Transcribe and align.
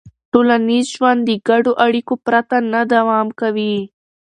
ټولنیز 0.31 0.85
ژوند 0.95 1.19
د 1.25 1.31
ګډو 1.47 1.71
اړیکو 1.85 2.13
پرته 2.25 2.57
نه 2.73 2.81
دوام 2.93 3.27
کوي. 3.39 3.75